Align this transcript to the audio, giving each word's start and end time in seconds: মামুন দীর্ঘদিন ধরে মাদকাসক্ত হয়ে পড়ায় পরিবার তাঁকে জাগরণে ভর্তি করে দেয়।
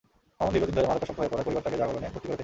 মামুন 0.37 0.51
দীর্ঘদিন 0.53 0.75
ধরে 0.77 0.89
মাদকাসক্ত 0.91 1.19
হয়ে 1.21 1.31
পড়ায় 1.31 1.45
পরিবার 1.45 1.63
তাঁকে 1.65 1.79
জাগরণে 1.81 2.13
ভর্তি 2.13 2.25
করে 2.27 2.29
দেয়। 2.35 2.39